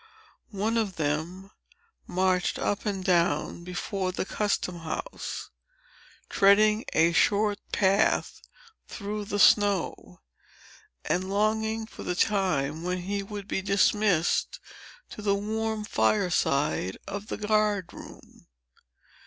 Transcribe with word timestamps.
One 0.49 0.79
of 0.79 0.95
them 0.95 1.51
marched 2.07 2.57
up 2.57 2.87
and 2.87 3.03
down 3.05 3.63
before 3.63 4.11
the 4.11 4.25
custom 4.25 4.79
house, 4.79 5.51
treading 6.27 6.85
a 6.93 7.11
short 7.11 7.59
path 7.71 8.41
through 8.87 9.25
the 9.25 9.37
snow, 9.37 10.21
and 11.05 11.29
longing 11.29 11.85
for 11.85 12.01
the 12.01 12.15
time 12.15 12.81
when 12.81 13.01
he 13.03 13.21
would 13.21 13.47
be 13.47 13.61
dismissed 13.61 14.59
to 15.11 15.21
the 15.21 15.35
warm 15.35 15.85
fire 15.85 16.31
side 16.31 16.97
of 17.07 17.27
the 17.27 17.37
guard 17.37 17.93
room. 17.93 18.47